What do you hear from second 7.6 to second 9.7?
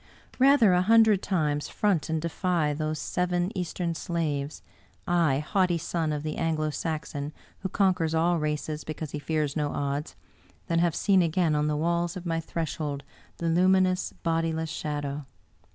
conquers all races because he fears no